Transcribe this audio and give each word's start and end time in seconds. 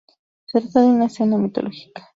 Se 0.45 0.59
trata 0.59 0.79
de 0.81 0.87
una 0.87 1.05
escena 1.05 1.37
mitológica. 1.37 2.09